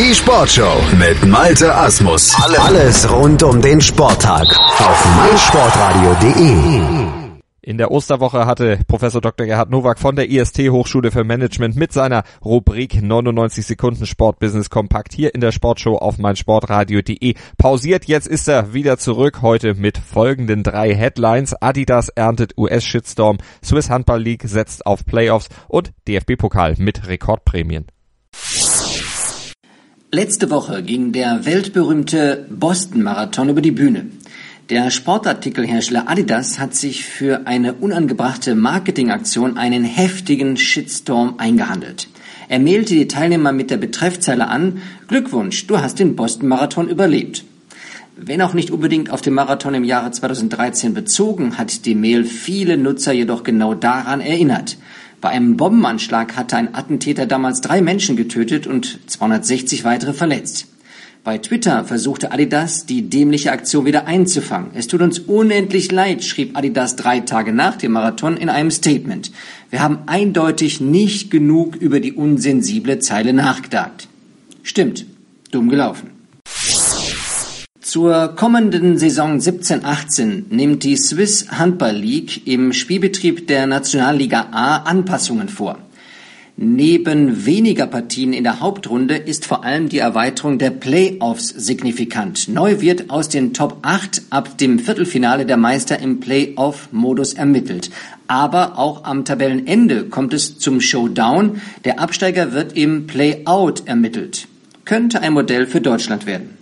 [0.00, 2.34] Die Sportshow mit Malte Asmus.
[2.58, 6.80] Alles rund um den Sporttag auf meinsportradio.de.
[7.60, 9.46] In der Osterwoche hatte Professor Dr.
[9.46, 15.12] Gerhard Nowak von der IST Hochschule für Management mit seiner Rubrik 99 Sekunden Sportbusiness Kompakt
[15.12, 18.06] hier in der Sportshow auf meinsportradio.de pausiert.
[18.06, 21.52] Jetzt ist er wieder zurück, heute mit folgenden drei Headlines.
[21.60, 27.84] Adidas erntet US-Shitstorm, Swiss Handball League setzt auf Playoffs und DFB-Pokal mit Rekordprämien.
[30.12, 34.06] Letzte Woche ging der weltberühmte Boston-Marathon über die Bühne.
[34.68, 42.08] Der Sportartikelhersteller Adidas hat sich für eine unangebrachte Marketingaktion einen heftigen Shitstorm eingehandelt.
[42.48, 47.44] Er mailte die Teilnehmer mit der Betreffzeile an, Glückwunsch, du hast den Boston-Marathon überlebt.
[48.16, 52.76] Wenn auch nicht unbedingt auf den Marathon im Jahre 2013 bezogen, hat die Mail viele
[52.76, 54.76] Nutzer jedoch genau daran erinnert.
[55.20, 60.66] Bei einem Bombenanschlag hatte ein Attentäter damals drei Menschen getötet und 260 weitere verletzt.
[61.22, 64.70] Bei Twitter versuchte Adidas, die dämliche Aktion wieder einzufangen.
[64.72, 69.30] Es tut uns unendlich leid, schrieb Adidas drei Tage nach dem Marathon in einem Statement.
[69.68, 74.08] Wir haben eindeutig nicht genug über die unsensible Zeile nachgedacht.
[74.62, 75.04] Stimmt,
[75.50, 76.19] dumm gelaufen.
[77.90, 85.48] Zur kommenden Saison 17-18 nimmt die Swiss Handball League im Spielbetrieb der Nationalliga A Anpassungen
[85.48, 85.76] vor.
[86.56, 92.46] Neben weniger Partien in der Hauptrunde ist vor allem die Erweiterung der Playoffs signifikant.
[92.46, 97.90] Neu wird aus den Top 8 ab dem Viertelfinale der Meister im Playoff-Modus ermittelt.
[98.28, 101.60] Aber auch am Tabellenende kommt es zum Showdown.
[101.84, 104.46] Der Absteiger wird im Playout ermittelt.
[104.84, 106.59] Könnte ein Modell für Deutschland werden.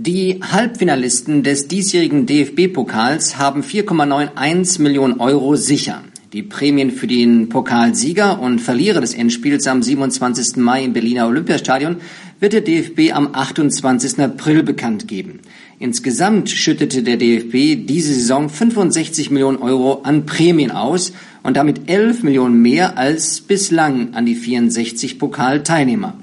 [0.00, 6.04] Die Halbfinalisten des diesjährigen DFB-Pokals haben 4,91 Millionen Euro sicher.
[6.32, 10.58] Die Prämien für den Pokalsieger und Verlierer des Endspiels am 27.
[10.58, 11.96] Mai im Berliner Olympiastadion
[12.38, 14.20] wird der DFB am 28.
[14.20, 15.40] April bekannt geben.
[15.80, 21.12] Insgesamt schüttete der DFB diese Saison 65 Millionen Euro an Prämien aus
[21.42, 26.16] und damit 11 Millionen mehr als bislang an die 64 Pokalteilnehmer.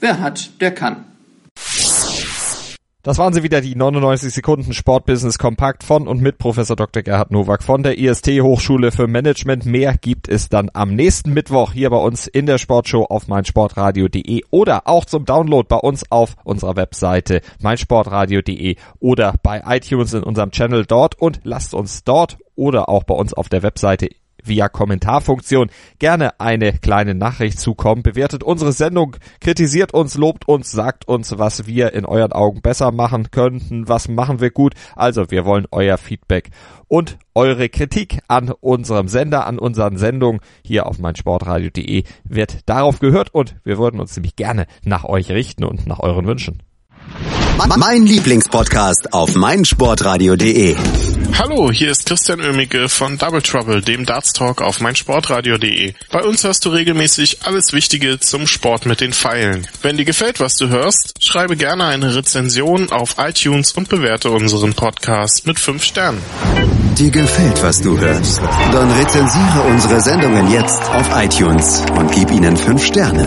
[0.00, 1.04] Wer hat, der kann.
[3.02, 7.02] Das waren sie wieder, die 99 Sekunden Sportbusiness Kompakt von und mit Professor Dr.
[7.02, 9.64] Gerhard Nowak von der IST Hochschule für Management.
[9.64, 14.42] Mehr gibt es dann am nächsten Mittwoch hier bei uns in der Sportshow auf meinsportradio.de
[14.50, 20.50] oder auch zum Download bei uns auf unserer Webseite meinsportradio.de oder bei iTunes in unserem
[20.50, 24.10] Channel dort und lasst uns dort oder auch bei uns auf der Webseite
[24.44, 28.02] via Kommentarfunktion gerne eine kleine Nachricht zukommen.
[28.02, 32.92] Bewertet unsere Sendung, kritisiert uns, lobt uns, sagt uns, was wir in euren Augen besser
[32.92, 34.74] machen könnten, was machen wir gut.
[34.96, 36.50] Also wir wollen euer Feedback
[36.88, 43.32] und eure Kritik an unserem Sender, an unseren Sendungen hier auf meinsportradio.de wird darauf gehört
[43.32, 46.62] und wir würden uns nämlich gerne nach euch richten und nach euren Wünschen.
[47.66, 50.76] Mein Lieblingspodcast auf meinsportradio.de.
[51.38, 55.92] Hallo, hier ist Christian Oemicke von Double Trouble, dem Darts Talk auf meinsportradio.de.
[56.10, 59.66] Bei uns hörst du regelmäßig alles Wichtige zum Sport mit den Pfeilen.
[59.82, 64.72] Wenn dir gefällt, was du hörst, schreibe gerne eine Rezension auf iTunes und bewerte unseren
[64.72, 66.22] Podcast mit 5 Sternen.
[66.98, 68.40] Dir gefällt, was du hörst?
[68.72, 73.26] Dann rezensiere unsere Sendungen jetzt auf iTunes und gib ihnen 5 Sterne.